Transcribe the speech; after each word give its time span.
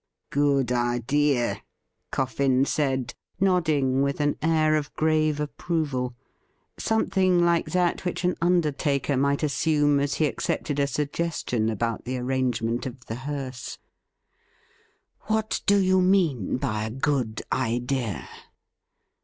'Good 0.31 0.71
idea,' 0.71 1.61
Coffin 2.09 2.65
said, 2.65 3.13
nodding 3.39 4.01
with 4.01 4.19
an 4.19 4.35
air 4.41 4.75
of 4.75 4.91
grave 4.95 5.39
approval— 5.39 6.15
something 6.79 7.45
like 7.45 7.67
that 7.69 8.03
which 8.03 8.23
an 8.23 8.35
undertaker 8.41 9.15
might 9.15 9.41
S96 9.41 9.65
lim 9.67 9.75
RIDDLE 9.75 9.87
RING 9.89 9.93
assume 9.99 9.99
as 9.99 10.13
he 10.15 10.25
accepted 10.25 10.79
a 10.79 10.87
suggestion 10.87 11.69
about 11.69 12.05
the 12.05 12.17
arrangement 12.17 12.87
of 12.87 13.05
the 13.05 13.13
hearse.' 13.13 13.77
What 15.27 15.61
do 15.67 15.77
you 15.77 16.01
mean 16.01 16.57
by 16.57 16.85
a 16.85 16.89
good 16.89 17.43
idea 17.51 18.27